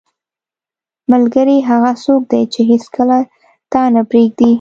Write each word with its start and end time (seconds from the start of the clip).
•ملګری 1.11 1.57
هغه 1.69 1.91
څوک 2.03 2.21
دی 2.31 2.43
چې 2.53 2.59
هیڅکله 2.69 3.17
تا 3.71 3.81
نه 3.95 4.01
پرېږدي. 4.09 4.49